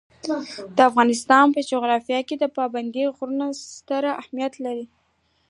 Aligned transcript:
د 0.75 0.77
افغانستان 0.89 1.45
په 1.55 1.59
جغرافیه 1.71 2.19
کې 2.27 2.35
پابندي 2.57 3.03
غرونه 3.15 3.45
ستر 3.75 4.03
اهمیت 4.23 4.53
لري. 4.65 4.85